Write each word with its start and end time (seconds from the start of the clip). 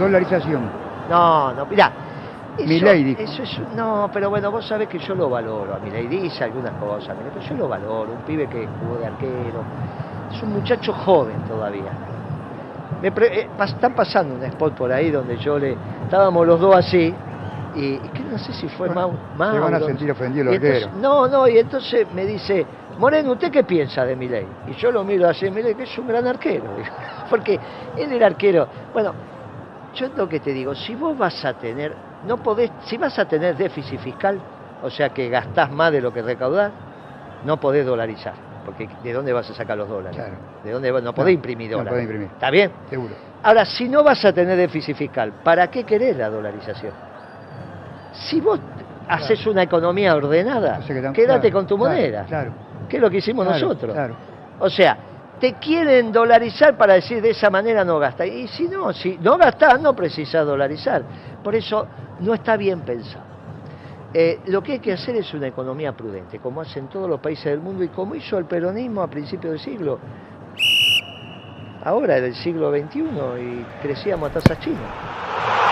Dolarización. 0.00 0.62
No, 1.08 1.52
no, 1.54 1.66
mirá. 1.66 1.92
Eso, 2.58 2.92
dijo. 2.92 3.22
eso 3.22 3.42
es 3.42 3.60
no, 3.74 4.10
pero 4.12 4.28
bueno, 4.28 4.50
vos 4.50 4.66
sabés 4.66 4.88
que 4.88 4.98
yo 4.98 5.14
lo 5.14 5.30
valoro. 5.30 5.74
A 5.74 5.78
Milei 5.78 6.06
dice 6.08 6.44
algunas 6.44 6.72
cosas, 6.74 7.16
pero 7.32 7.46
yo 7.46 7.54
lo 7.54 7.68
valoro. 7.68 8.12
Un 8.12 8.22
pibe 8.26 8.46
que 8.48 8.66
jugó 8.80 8.98
de 8.98 9.06
arquero. 9.06 9.62
Es 10.34 10.42
un 10.42 10.52
muchacho 10.52 10.92
joven 10.92 11.36
todavía. 11.48 11.90
Me 13.00 13.12
pre- 13.12 13.40
eh, 13.40 13.48
pas- 13.58 13.68
están 13.68 13.94
pasando 13.94 14.34
un 14.34 14.42
spot 14.44 14.74
por 14.74 14.92
ahí 14.92 15.10
donde 15.10 15.38
yo 15.38 15.58
le. 15.58 15.76
Estábamos 16.04 16.46
los 16.46 16.60
dos 16.60 16.76
así. 16.76 17.14
Y, 17.74 17.84
y 17.94 17.98
que 18.12 18.24
no 18.24 18.36
sé 18.36 18.52
si 18.52 18.68
fue 18.68 18.88
Bueno, 18.88 19.12
Mau. 19.38 19.52
se 19.54 19.60
van 19.60 19.74
a 19.74 19.80
sentir 19.80 20.10
ofendidos 20.10 20.46
los 20.46 20.54
arqueros. 20.56 20.90
No, 21.00 21.28
no, 21.28 21.46
y 21.48 21.56
entonces 21.56 22.04
me 22.12 22.26
dice, 22.26 22.66
Moreno, 22.98 23.32
¿usted 23.32 23.50
qué 23.52 23.62
piensa 23.62 24.04
de 24.04 24.16
Milei? 24.16 24.44
Y 24.66 24.72
yo 24.74 24.90
lo 24.90 25.04
miro 25.04 25.28
así, 25.28 25.48
Milei, 25.50 25.76
que 25.76 25.84
es 25.84 25.96
un 25.98 26.08
gran 26.08 26.26
arquero. 26.26 26.64
Porque 27.30 27.58
él 27.96 28.12
era 28.12 28.26
arquero. 28.26 28.66
Bueno, 28.92 29.12
yo 29.94 30.06
es 30.06 30.16
lo 30.16 30.28
que 30.28 30.40
te 30.40 30.52
digo, 30.52 30.74
si 30.74 30.94
vos 30.94 31.16
vas 31.16 31.44
a 31.44 31.54
tener, 31.54 31.96
no 32.26 32.36
podés, 32.38 32.70
si 32.84 32.96
vas 32.96 33.18
a 33.18 33.24
tener 33.26 33.56
déficit 33.56 33.98
fiscal, 34.00 34.40
o 34.82 34.90
sea 34.90 35.10
que 35.10 35.28
gastás 35.28 35.70
más 35.70 35.92
de 35.92 36.00
lo 36.00 36.12
que 36.12 36.22
recaudás, 36.22 36.72
no 37.44 37.56
podés 37.58 37.84
dolarizar. 37.86 38.34
Porque 38.64 38.88
¿de 39.02 39.12
dónde 39.12 39.32
vas 39.32 39.48
a 39.50 39.54
sacar 39.54 39.76
los 39.78 39.88
dólares? 39.88 40.16
Claro. 40.16 40.34
¿De 40.62 40.70
dónde 40.70 40.92
no 41.02 41.14
podés 41.14 41.34
imprimir 41.34 41.70
no 41.70 41.78
dólares? 41.78 41.92
podés 41.92 42.04
imprimir. 42.04 42.28
¿Está 42.32 42.50
bien? 42.50 42.70
Seguro. 42.88 43.14
Ahora, 43.42 43.64
si 43.64 43.88
no 43.88 44.04
vas 44.04 44.22
a 44.24 44.32
tener 44.32 44.56
déficit 44.56 44.94
fiscal, 44.96 45.32
¿para 45.42 45.68
qué 45.70 45.84
querés 45.84 46.16
la 46.16 46.28
dolarización? 46.28 46.92
Si 48.12 48.40
vos 48.40 48.60
haces 49.08 49.46
una 49.46 49.62
economía 49.62 50.14
ordenada, 50.14 50.78
O 50.78 50.82
sea 50.82 50.94
que 50.94 51.02
tam- 51.02 51.12
quédate 51.12 51.48
claro, 51.48 51.54
con 51.56 51.66
tu 51.66 51.78
moneda. 51.78 52.24
Claro. 52.24 52.52
¿Qué 52.88 52.96
es 52.96 53.02
lo 53.02 53.10
que 53.10 53.16
hicimos 53.18 53.46
nosotros? 53.46 53.92
Claro. 53.94 54.14
O 54.58 54.68
sea, 54.68 54.96
te 55.40 55.54
quieren 55.54 56.12
dolarizar 56.12 56.76
para 56.76 56.94
decir 56.94 57.22
de 57.22 57.30
esa 57.30 57.50
manera 57.50 57.84
no 57.84 57.98
gasta. 57.98 58.26
Y 58.26 58.46
si 58.48 58.68
no, 58.68 58.92
si 58.92 59.18
no 59.18 59.38
gastás, 59.38 59.80
no 59.80 59.96
precisas 59.96 60.46
dolarizar. 60.46 61.02
Por 61.42 61.54
eso 61.54 61.86
no 62.20 62.34
está 62.34 62.56
bien 62.56 62.80
pensado. 62.80 63.24
Eh, 64.12 64.40
lo 64.46 64.62
que 64.62 64.72
hay 64.72 64.78
que 64.80 64.92
hacer 64.92 65.16
es 65.16 65.32
una 65.32 65.46
economía 65.46 65.92
prudente, 65.92 66.40
como 66.40 66.60
hacen 66.60 66.88
todos 66.88 67.08
los 67.08 67.20
países 67.20 67.46
del 67.46 67.60
mundo 67.60 67.82
y 67.84 67.88
como 67.88 68.14
hizo 68.14 68.38
el 68.38 68.44
peronismo 68.44 69.02
a 69.02 69.08
principios 69.08 69.52
del 69.52 69.60
siglo. 69.60 69.98
Ahora 71.82 72.20
del 72.20 72.34
siglo 72.34 72.70
XXI 72.70 73.00
y 73.40 73.66
crecíamos 73.80 74.30
a 74.30 74.34
tasas 74.34 74.60
chinas. 74.60 75.69